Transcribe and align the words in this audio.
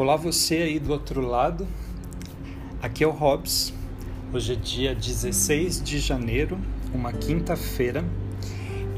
Olá 0.00 0.16
você 0.16 0.54
aí 0.56 0.78
do 0.78 0.92
outro 0.92 1.20
lado. 1.20 1.68
Aqui 2.80 3.04
é 3.04 3.06
o 3.06 3.10
Hobbs. 3.10 3.70
Hoje 4.32 4.54
é 4.54 4.56
dia 4.56 4.94
16 4.94 5.82
de 5.82 5.98
janeiro, 5.98 6.58
uma 6.94 7.12
quinta-feira, 7.12 8.02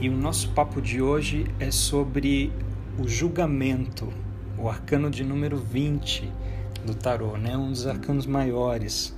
e 0.01 0.09
o 0.09 0.17
nosso 0.17 0.51
papo 0.51 0.81
de 0.81 1.03
hoje 1.03 1.45
é 1.59 1.73
sobre 1.73 2.53
o 2.97 3.09
julgamento, 3.09 4.13
o 4.57 4.69
arcano 4.69 5.11
de 5.11 5.25
número 5.25 5.57
20 5.57 6.33
do 6.87 6.95
tarô, 6.95 7.37
né? 7.37 7.57
Um 7.57 7.73
dos 7.73 7.85
arcanos 7.85 8.25
maiores. 8.25 9.13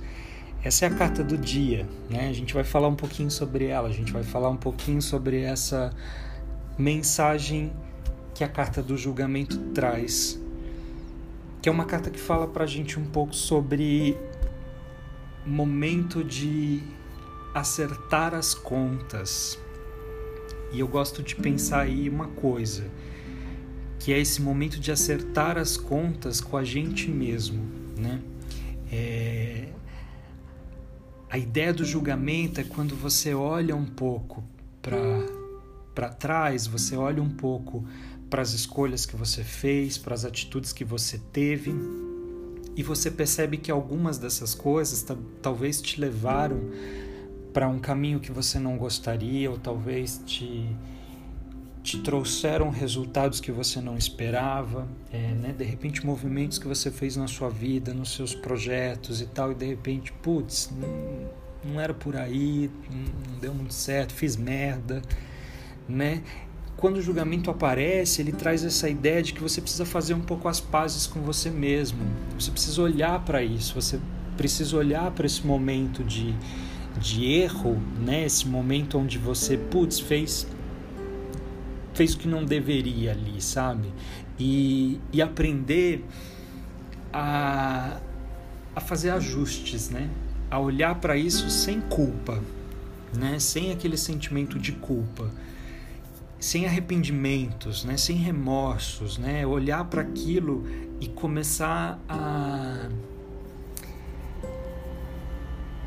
Essa 0.63 0.85
é 0.85 0.87
a 0.87 0.95
carta 0.95 1.23
do 1.23 1.37
dia, 1.37 1.87
né? 2.09 2.29
A 2.29 2.33
gente 2.33 2.51
vai 2.51 2.63
falar 2.63 2.87
um 2.87 2.95
pouquinho 2.95 3.29
sobre 3.29 3.67
ela, 3.67 3.89
a 3.89 3.93
gente 3.93 4.11
vai 4.11 4.23
falar 4.23 4.49
um 4.49 4.57
pouquinho 4.57 5.03
sobre 5.03 5.43
essa 5.43 5.93
mensagem 6.79 7.71
que 8.33 8.43
a 8.43 8.49
carta 8.49 8.81
do 8.81 8.97
julgamento 8.97 9.59
traz 9.71 10.43
que 11.65 11.69
é 11.69 11.71
uma 11.71 11.85
carta 11.85 12.11
que 12.11 12.19
fala 12.19 12.47
para 12.47 12.63
a 12.63 12.67
gente 12.67 12.99
um 12.99 13.05
pouco 13.05 13.35
sobre 13.35 14.15
momento 15.43 16.23
de 16.23 16.83
acertar 17.55 18.35
as 18.35 18.53
contas. 18.53 19.57
E 20.71 20.79
eu 20.79 20.87
gosto 20.87 21.23
de 21.23 21.35
pensar 21.35 21.79
aí 21.79 22.07
uma 22.07 22.27
coisa, 22.27 22.85
que 23.97 24.13
é 24.13 24.19
esse 24.19 24.43
momento 24.43 24.79
de 24.79 24.91
acertar 24.91 25.57
as 25.57 25.75
contas 25.75 26.39
com 26.39 26.55
a 26.55 26.63
gente 26.63 27.09
mesmo, 27.09 27.63
né? 27.97 28.21
É... 28.91 29.69
A 31.27 31.39
ideia 31.39 31.73
do 31.73 31.83
julgamento 31.83 32.61
é 32.61 32.63
quando 32.63 32.95
você 32.95 33.33
olha 33.33 33.75
um 33.75 33.85
pouco 33.87 34.43
para 34.83 36.09
trás, 36.09 36.67
você 36.67 36.95
olha 36.95 37.23
um 37.23 37.31
pouco 37.31 37.83
para 38.29 38.41
as 38.41 38.53
escolhas 38.53 39.05
que 39.05 39.15
você 39.15 39.43
fez, 39.43 39.97
para 39.97 40.13
as 40.13 40.25
atitudes 40.25 40.73
que 40.73 40.83
você 40.83 41.19
teve, 41.31 41.73
e 42.75 42.83
você 42.83 43.09
percebe 43.09 43.57
que 43.57 43.71
algumas 43.71 44.17
dessas 44.17 44.53
coisas 44.53 45.05
talvez 45.41 45.81
te 45.81 45.99
levaram 45.99 46.59
para 47.53 47.69
um 47.69 47.79
caminho 47.79 48.19
que 48.19 48.31
você 48.31 48.59
não 48.59 48.77
gostaria, 48.77 49.49
ou 49.49 49.57
talvez 49.57 50.21
te, 50.25 50.67
te 51.81 52.01
trouxeram 52.01 52.69
resultados 52.69 53.39
que 53.39 53.49
você 53.49 53.79
não 53.79 53.97
esperava, 53.97 54.85
é, 55.09 55.31
né? 55.33 55.53
de 55.57 55.63
repente 55.63 56.05
movimentos 56.05 56.59
que 56.59 56.67
você 56.67 56.91
fez 56.91 57.15
na 57.15 57.27
sua 57.27 57.49
vida, 57.49 57.93
nos 57.93 58.13
seus 58.13 58.35
projetos 58.35 59.21
e 59.21 59.25
tal, 59.25 59.53
e 59.53 59.55
de 59.55 59.65
repente, 59.65 60.11
putz, 60.11 60.69
não, 60.75 61.71
não 61.71 61.79
era 61.79 61.93
por 61.93 62.17
aí, 62.17 62.69
não 62.91 63.39
deu 63.39 63.53
muito 63.53 63.73
certo, 63.73 64.13
fiz 64.13 64.35
merda, 64.35 65.01
né? 65.87 66.23
Quando 66.85 66.97
o 66.97 67.01
julgamento 67.01 67.49
aparece, 67.49 68.21
ele 68.21 68.31
traz 68.31 68.63
essa 68.63 68.87
ideia 68.87 69.19
de 69.23 69.33
que 69.33 69.41
você 69.41 69.59
precisa 69.59 69.87
fazer 69.87 70.13
um 70.13 70.21
pouco 70.21 70.47
as 70.47 70.59
pazes 70.59 71.07
com 71.07 71.19
você 71.19 71.49
mesmo. 71.49 71.97
Você 72.39 72.51
precisa 72.51 72.79
olhar 72.79 73.25
para 73.25 73.41
isso, 73.41 73.73
você 73.73 73.99
precisa 74.37 74.77
olhar 74.77 75.09
para 75.09 75.25
esse 75.25 75.43
momento 75.43 76.03
de, 76.03 76.35
de 76.99 77.25
erro, 77.25 77.81
né? 77.99 78.23
Esse 78.25 78.47
momento 78.47 78.99
onde 78.99 79.17
você, 79.17 79.57
putz, 79.57 79.99
fez 79.99 80.45
fez 81.95 82.13
o 82.13 82.19
que 82.19 82.27
não 82.27 82.45
deveria 82.45 83.13
ali, 83.13 83.41
sabe? 83.41 83.91
E, 84.37 84.99
e 85.11 85.23
aprender 85.23 86.05
a, 87.11 87.99
a 88.75 88.79
fazer 88.79 89.09
ajustes, 89.09 89.89
né? 89.89 90.07
A 90.51 90.59
olhar 90.59 90.93
para 90.93 91.17
isso 91.17 91.49
sem 91.49 91.81
culpa, 91.81 92.43
né? 93.17 93.39
Sem 93.39 93.71
aquele 93.71 93.97
sentimento 93.97 94.59
de 94.59 94.71
culpa 94.73 95.31
sem 96.45 96.67
arrependimentos, 96.67 97.83
né, 97.83 97.97
sem 97.97 98.17
remorsos, 98.17 99.17
né, 99.17 99.47
olhar 99.47 99.83
para 99.85 100.03
aquilo 100.03 100.63
e 101.01 101.07
começar 101.07 101.99
a 102.07 102.87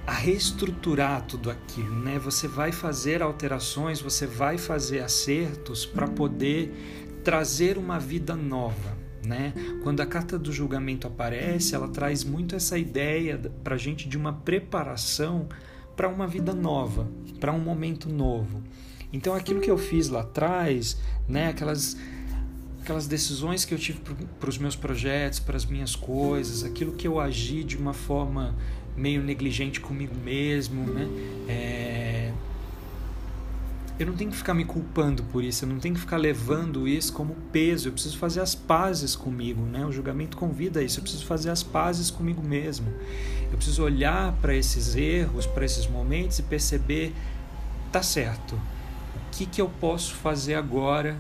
a 0.04 0.12
reestruturar 0.12 1.22
tudo 1.26 1.50
aquilo, 1.50 1.94
né? 2.00 2.18
Você 2.18 2.48
vai 2.48 2.72
fazer 2.72 3.20
alterações, 3.20 4.00
você 4.00 4.26
vai 4.26 4.56
fazer 4.56 5.00
acertos 5.00 5.84
para 5.84 6.08
poder 6.08 6.72
trazer 7.22 7.76
uma 7.76 8.00
vida 8.00 8.34
nova, 8.34 8.96
né? 9.24 9.52
Quando 9.82 10.00
a 10.00 10.06
carta 10.06 10.38
do 10.38 10.50
julgamento 10.50 11.06
aparece, 11.06 11.74
ela 11.74 11.88
traz 11.88 12.24
muito 12.24 12.56
essa 12.56 12.78
ideia 12.78 13.38
para 13.62 13.74
a 13.74 13.78
gente 13.78 14.08
de 14.08 14.16
uma 14.16 14.32
preparação 14.32 15.46
para 15.94 16.08
uma 16.08 16.26
vida 16.26 16.54
nova, 16.54 17.06
para 17.38 17.52
um 17.52 17.60
momento 17.60 18.08
novo. 18.08 18.62
Então 19.12 19.34
aquilo 19.34 19.60
que 19.60 19.70
eu 19.70 19.78
fiz 19.78 20.08
lá 20.08 20.20
atrás, 20.20 20.98
né, 21.28 21.48
aquelas 21.48 21.96
aquelas 22.88 23.06
decisões 23.06 23.66
que 23.66 23.74
eu 23.74 23.78
tive 23.78 24.00
para 24.40 24.48
os 24.48 24.56
meus 24.56 24.74
projetos, 24.74 25.38
para 25.38 25.56
as 25.56 25.66
minhas 25.66 25.94
coisas, 25.94 26.64
aquilo 26.64 26.92
que 26.92 27.06
eu 27.06 27.20
agi 27.20 27.62
de 27.62 27.76
uma 27.76 27.92
forma 27.92 28.54
meio 28.96 29.22
negligente 29.22 29.78
comigo 29.78 30.14
mesmo, 30.24 30.84
né? 30.84 31.06
É... 31.46 32.32
Eu 33.98 34.06
não 34.06 34.14
tenho 34.14 34.30
que 34.30 34.36
ficar 34.36 34.54
me 34.54 34.64
culpando 34.64 35.22
por 35.24 35.44
isso, 35.44 35.64
eu 35.64 35.68
não 35.68 35.78
tenho 35.78 35.94
que 35.94 36.00
ficar 36.00 36.16
levando 36.16 36.86
isso 36.86 37.12
como 37.12 37.34
peso, 37.52 37.88
eu 37.88 37.92
preciso 37.92 38.16
fazer 38.16 38.40
as 38.40 38.54
pazes 38.54 39.14
comigo, 39.14 39.60
né? 39.62 39.84
O 39.84 39.92
julgamento 39.92 40.36
convida 40.36 40.80
a 40.80 40.82
isso, 40.82 40.98
eu 40.98 41.02
preciso 41.02 41.26
fazer 41.26 41.50
as 41.50 41.62
pazes 41.62 42.10
comigo 42.10 42.40
mesmo. 42.40 42.86
Eu 43.50 43.56
preciso 43.56 43.82
olhar 43.82 44.32
para 44.40 44.54
esses 44.54 44.94
erros, 44.94 45.46
para 45.46 45.64
esses 45.64 45.86
momentos 45.86 46.38
e 46.38 46.42
perceber, 46.42 47.12
tá 47.90 48.02
certo, 48.02 48.58
que, 49.38 49.46
que 49.46 49.60
eu 49.60 49.68
posso 49.68 50.16
fazer 50.16 50.54
agora 50.54 51.16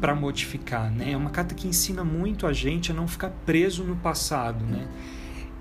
para 0.00 0.14
modificar, 0.14 0.88
né? 0.88 1.12
É 1.12 1.16
uma 1.16 1.30
carta 1.30 1.52
que 1.52 1.66
ensina 1.66 2.04
muito 2.04 2.46
a 2.46 2.52
gente 2.52 2.92
a 2.92 2.94
não 2.94 3.08
ficar 3.08 3.30
preso 3.44 3.82
no 3.82 3.96
passado, 3.96 4.64
né? 4.64 4.86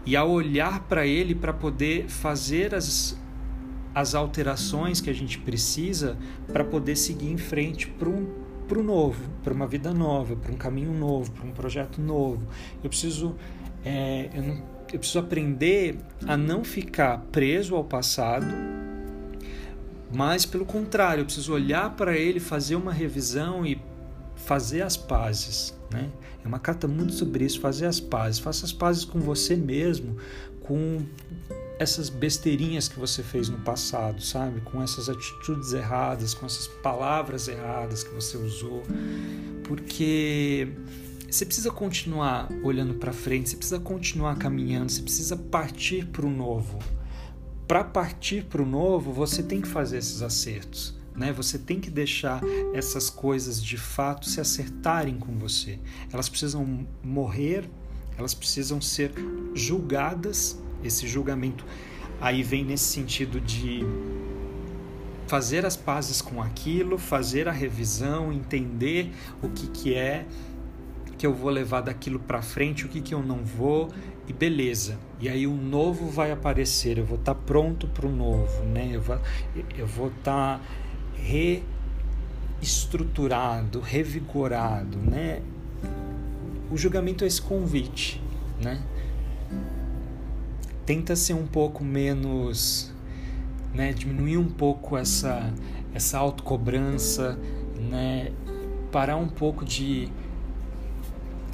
E 0.05 0.15
a 0.15 0.23
olhar 0.23 0.81
para 0.81 1.07
ele 1.07 1.33
para 1.33 1.51
poder 1.51 2.07
fazer 2.07 2.75
as, 2.75 3.17
as 3.95 4.13
alterações 4.13 5.01
que 5.01 5.09
a 5.09 5.13
gente 5.13 5.39
precisa 5.39 6.15
para 6.53 6.63
poder 6.63 6.95
seguir 6.95 7.31
em 7.31 7.37
frente 7.37 7.87
para 7.87 8.09
um 8.09 8.49
para 8.67 8.77
o 8.77 8.83
novo, 8.83 9.27
para 9.43 9.51
uma 9.51 9.65
vida 9.65 9.91
nova, 9.91 10.35
para 10.35 10.51
um 10.51 10.55
caminho 10.55 10.93
novo, 10.93 11.31
para 11.31 11.43
um 11.43 11.51
projeto 11.51 11.99
novo. 11.99 12.47
Eu 12.83 12.89
preciso 12.91 13.35
é, 13.83 14.29
eu, 14.31 14.43
não, 14.43 14.61
eu 14.93 14.99
preciso 14.99 15.17
aprender 15.17 15.97
a 16.27 16.37
não 16.37 16.63
ficar 16.63 17.17
preso 17.31 17.75
ao 17.75 17.83
passado 17.83 18.78
mas, 20.11 20.45
pelo 20.45 20.65
contrário, 20.65 21.21
eu 21.21 21.25
preciso 21.25 21.53
olhar 21.53 21.95
para 21.95 22.17
ele, 22.17 22.39
fazer 22.39 22.75
uma 22.75 22.91
revisão 22.91 23.65
e 23.65 23.79
fazer 24.35 24.81
as 24.81 24.97
pazes. 24.97 25.77
Né? 25.91 26.09
É 26.43 26.47
uma 26.47 26.59
carta 26.59 26.87
muito 26.87 27.13
sobre 27.13 27.45
isso, 27.45 27.59
fazer 27.59 27.85
as 27.85 27.99
pazes. 27.99 28.39
Faça 28.39 28.65
as 28.65 28.73
pazes 28.73 29.05
com 29.05 29.19
você 29.19 29.55
mesmo, 29.55 30.17
com 30.61 31.05
essas 31.77 32.09
besteirinhas 32.09 32.87
que 32.87 32.99
você 32.99 33.21
fez 33.21 33.49
no 33.49 33.59
passado, 33.59 34.21
sabe? 34.21 34.61
Com 34.61 34.81
essas 34.81 35.07
atitudes 35.09 35.73
erradas, 35.73 36.33
com 36.33 36.45
essas 36.45 36.67
palavras 36.67 37.47
erradas 37.47 38.03
que 38.03 38.13
você 38.13 38.35
usou. 38.35 38.83
Porque 39.63 40.69
você 41.29 41.45
precisa 41.45 41.69
continuar 41.69 42.49
olhando 42.63 42.95
para 42.95 43.13
frente, 43.13 43.49
você 43.49 43.55
precisa 43.55 43.79
continuar 43.79 44.35
caminhando, 44.37 44.91
você 44.91 45.03
precisa 45.03 45.37
partir 45.37 46.07
para 46.07 46.25
o 46.25 46.29
novo 46.29 46.79
para 47.69 47.83
partir 47.83 48.45
para 48.45 48.63
o 48.63 48.65
novo, 48.65 49.13
você 49.13 49.43
tem 49.43 49.61
que 49.61 49.67
fazer 49.67 49.99
esses 49.99 50.23
acertos. 50.23 50.97
Né? 51.15 51.31
Você 51.33 51.59
tem 51.59 51.79
que 51.79 51.91
deixar 51.91 52.41
essas 52.73 53.11
coisas 53.11 53.63
de 53.63 53.77
fato 53.77 54.27
se 54.27 54.41
acertarem 54.41 55.19
com 55.19 55.37
você. 55.37 55.77
Elas 56.11 56.27
precisam 56.27 56.87
morrer, 57.03 57.69
elas 58.17 58.33
precisam 58.33 58.81
ser 58.81 59.11
julgadas. 59.53 60.59
Esse 60.83 61.07
julgamento 61.07 61.63
aí 62.19 62.41
vem 62.41 62.65
nesse 62.65 62.85
sentido 62.85 63.39
de 63.39 63.81
fazer 65.27 65.63
as 65.63 65.77
pazes 65.77 66.23
com 66.23 66.41
aquilo, 66.41 66.97
fazer 66.97 67.47
a 67.47 67.51
revisão, 67.51 68.33
entender 68.33 69.13
o 69.43 69.49
que, 69.49 69.67
que 69.67 69.93
é 69.93 70.25
que 71.19 71.27
eu 71.27 71.33
vou 71.33 71.51
levar 71.51 71.81
daquilo 71.81 72.17
para 72.17 72.41
frente, 72.41 72.85
o 72.85 72.87
que, 72.87 73.01
que 73.01 73.13
eu 73.13 73.21
não 73.21 73.43
vou, 73.43 73.89
e 74.25 74.31
beleza. 74.31 74.97
E 75.19 75.27
aí 75.27 75.45
o 75.45 75.53
novo 75.53 76.07
vai 76.07 76.31
aparecer, 76.31 76.97
eu 76.97 77.03
vou 77.05 77.19
estar 77.19 77.35
tá 77.35 77.41
pronto 77.45 77.89
para 77.89 78.07
o 78.07 78.09
novo, 78.09 78.63
né? 78.63 78.91
Eu 78.93 79.01
vou 79.01 79.19
eu 79.77 79.85
vou 79.85 80.07
estar 80.07 80.59
tá 80.59 80.63
reestruturado, 82.61 83.81
revigorado, 83.81 84.97
né? 84.97 85.41
O 86.71 86.77
julgamento 86.77 87.25
é 87.25 87.27
esse 87.27 87.41
convite, 87.41 88.23
né? 88.61 88.81
Tenta 90.85 91.17
ser 91.17 91.33
um 91.33 91.45
pouco 91.45 91.83
menos, 91.83 92.93
né? 93.73 93.91
Diminuir 93.91 94.37
um 94.37 94.49
pouco 94.49 94.95
essa 94.95 95.53
essa 95.93 96.17
autocobrança, 96.17 97.37
né? 97.77 98.31
Parar 98.89 99.17
um 99.17 99.27
pouco 99.27 99.65
de 99.65 100.09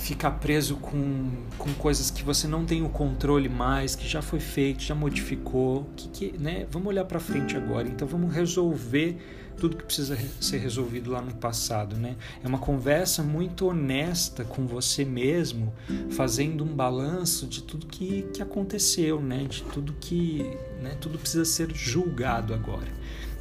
ficar 0.06 0.32
preso 0.32 0.76
com, 0.76 1.32
com 1.58 1.74
coisas 1.74 2.12
que 2.12 2.24
você 2.24 2.48
não 2.48 2.64
tem 2.64 2.84
o 2.84 2.90
controle 2.90 3.50
mais, 3.50 3.96
que 3.96 4.08
já 4.08 4.22
foi 4.22 4.40
feito, 4.40 4.84
já 4.84 4.94
modificou, 4.94 5.90
que, 5.96 6.10
que 6.10 6.38
né? 6.38 6.68
Vamos 6.70 6.90
olhar 6.90 7.06
para 7.06 7.20
frente 7.20 7.58
agora. 7.58 7.88
Então 7.88 8.08
vamos 8.08 8.32
resolver 8.32 9.18
tudo 9.58 9.76
que 9.76 9.84
precisa 9.84 10.16
ser 10.40 10.58
resolvido 10.60 11.10
lá 11.10 11.22
no 11.22 11.34
passado, 11.34 11.98
né? 11.98 12.16
É 12.44 12.48
uma 12.48 12.60
conversa 12.60 13.24
muito 13.24 13.68
honesta 13.68 14.44
com 14.44 14.68
você 14.68 15.04
mesmo, 15.04 15.74
fazendo 16.12 16.64
um 16.64 16.68
balanço 16.68 17.48
de 17.48 17.64
tudo 17.64 17.88
que, 17.88 18.24
que 18.32 18.44
aconteceu, 18.44 19.20
né? 19.20 19.46
De 19.46 19.64
tudo 19.64 19.94
que, 20.00 20.44
né? 20.84 20.96
Tudo 21.02 21.18
precisa 21.18 21.46
ser 21.46 21.74
julgado 21.74 22.54
agora. 22.54 22.94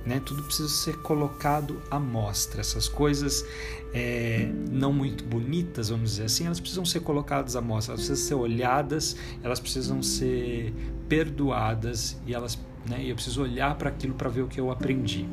Né? 0.06 0.21
Tudo 0.25 0.43
precisa 0.43 0.69
ser 0.69 0.99
colocado 0.99 1.81
à 1.91 1.99
mostra. 1.99 2.61
Essas 2.61 2.89
coisas 2.89 3.45
é, 3.93 4.51
não 4.71 4.93
muito 4.93 5.25
bonitas, 5.25 5.89
vamos 5.89 6.12
dizer 6.12 6.25
assim, 6.25 6.47
elas 6.47 6.61
precisam 6.61 6.85
ser 6.85 7.01
colocadas 7.01 7.56
à 7.56 7.61
mostra, 7.61 7.95
elas 7.95 8.06
precisam 8.06 8.29
ser 8.29 8.35
olhadas, 8.35 9.17
elas 9.43 9.61
precisam 9.61 10.03
ser 10.03 10.75
perdoadas 11.09 12.17
e 12.27 12.35
elas, 12.35 12.59
né? 12.87 13.03
eu 13.05 13.15
preciso 13.15 13.43
olhar 13.43 13.75
para 13.77 13.89
aquilo 13.89 14.15
para 14.15 14.29
ver 14.29 14.43
o 14.43 14.49
que 14.49 14.61
eu 14.61 14.71
aprendi 14.71 15.27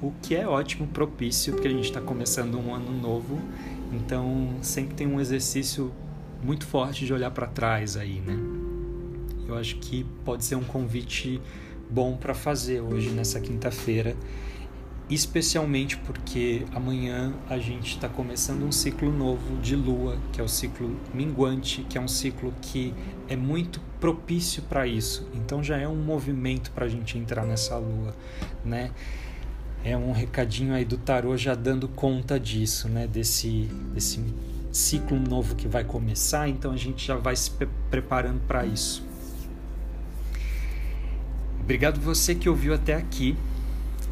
o 0.00 0.12
que 0.22 0.34
é 0.34 0.46
ótimo, 0.46 0.86
propício, 0.86 1.52
porque 1.52 1.68
a 1.68 1.70
gente 1.70 1.84
está 1.84 2.00
começando 2.00 2.58
um 2.58 2.74
ano 2.74 2.92
novo, 2.92 3.40
então 3.92 4.50
sempre 4.62 4.94
tem 4.94 5.06
um 5.06 5.20
exercício 5.20 5.92
muito 6.42 6.66
forte 6.66 7.06
de 7.06 7.12
olhar 7.12 7.30
para 7.30 7.46
trás 7.46 7.96
aí, 7.96 8.20
né? 8.20 8.36
Eu 9.48 9.56
acho 9.56 9.76
que 9.76 10.04
pode 10.24 10.44
ser 10.44 10.56
um 10.56 10.64
convite 10.64 11.40
bom 11.90 12.16
para 12.16 12.34
fazer 12.34 12.80
hoje, 12.80 13.10
nessa 13.10 13.40
quinta-feira, 13.40 14.16
especialmente 15.08 15.96
porque 15.98 16.64
amanhã 16.74 17.32
a 17.48 17.58
gente 17.58 17.94
está 17.94 18.08
começando 18.08 18.64
um 18.64 18.72
ciclo 18.72 19.12
novo 19.12 19.56
de 19.58 19.76
lua, 19.76 20.18
que 20.32 20.40
é 20.40 20.44
o 20.44 20.48
ciclo 20.48 20.96
minguante, 21.14 21.82
que 21.88 21.96
é 21.96 22.00
um 22.00 22.08
ciclo 22.08 22.52
que 22.60 22.92
é 23.28 23.36
muito 23.36 23.80
propício 24.00 24.62
para 24.62 24.86
isso. 24.86 25.28
Então 25.34 25.62
já 25.62 25.76
é 25.76 25.86
um 25.86 25.96
movimento 25.96 26.70
para 26.72 26.86
a 26.86 26.88
gente 26.88 27.16
entrar 27.16 27.44
nessa 27.44 27.76
lua, 27.76 28.14
né? 28.64 28.90
é 29.86 29.96
um 29.96 30.10
recadinho 30.10 30.74
aí 30.74 30.84
do 30.84 30.96
tarô 30.96 31.36
já 31.36 31.54
dando 31.54 31.86
conta 31.86 32.40
disso, 32.40 32.88
né? 32.88 33.06
Desse, 33.06 33.70
desse 33.94 34.20
ciclo 34.72 35.16
novo 35.16 35.54
que 35.54 35.68
vai 35.68 35.84
começar, 35.84 36.48
então 36.48 36.72
a 36.72 36.76
gente 36.76 37.06
já 37.06 37.14
vai 37.14 37.36
se 37.36 37.52
pre 37.52 37.68
preparando 37.88 38.40
para 38.48 38.66
isso. 38.66 39.05
Obrigado 41.66 42.00
você 42.00 42.32
que 42.32 42.48
ouviu 42.48 42.72
até 42.72 42.94
aqui. 42.94 43.36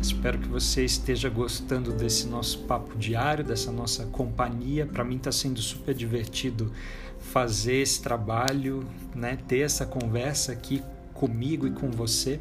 Espero 0.02 0.40
que 0.40 0.48
você 0.48 0.84
esteja 0.84 1.28
gostando 1.28 1.92
desse 1.92 2.26
nosso 2.26 2.58
papo 2.64 2.98
diário, 2.98 3.44
dessa 3.44 3.70
nossa 3.70 4.06
companhia. 4.06 4.84
Para 4.84 5.04
mim 5.04 5.14
está 5.14 5.30
sendo 5.30 5.62
super 5.62 5.94
divertido 5.94 6.72
fazer 7.20 7.76
esse 7.76 8.02
trabalho, 8.02 8.84
né? 9.14 9.38
Ter 9.46 9.60
essa 9.60 9.86
conversa 9.86 10.50
aqui 10.50 10.82
comigo 11.12 11.64
e 11.64 11.70
com 11.70 11.92
você. 11.92 12.40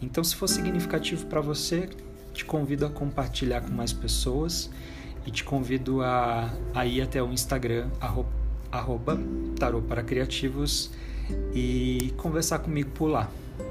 Então, 0.00 0.22
se 0.22 0.36
for 0.36 0.46
significativo 0.46 1.26
para 1.26 1.40
você, 1.40 1.88
te 2.32 2.44
convido 2.44 2.86
a 2.86 2.90
compartilhar 2.90 3.62
com 3.62 3.72
mais 3.72 3.92
pessoas 3.92 4.70
e 5.26 5.32
te 5.32 5.42
convido 5.42 6.00
a, 6.00 6.48
a 6.72 6.86
ir 6.86 7.02
até 7.02 7.20
o 7.20 7.32
Instagram, 7.32 7.88
arroba, 8.00 8.30
arroba 8.70 9.18
tarô 9.58 9.82
para 9.82 10.00
criativos 10.04 10.92
e 11.52 12.14
conversar 12.16 12.60
comigo 12.60 12.90
por 12.90 13.08
lá. 13.08 13.28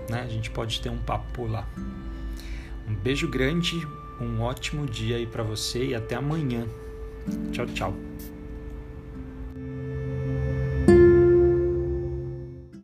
Né? 0.10 0.22
A 0.22 0.28
gente 0.28 0.50
pode 0.50 0.82
ter 0.82 0.90
um 0.90 0.98
papo 0.98 1.46
lá. 1.46 1.68
Um 2.88 2.96
beijo 2.96 3.28
grande, 3.28 3.86
um 4.20 4.42
ótimo 4.42 4.86
dia 4.86 5.18
aí 5.18 5.26
para 5.26 5.44
você 5.44 5.88
e 5.88 5.96
até 5.96 6.16
amanhã. 6.16 6.68
Tchau, 7.52 7.66
tchau. 7.68 7.96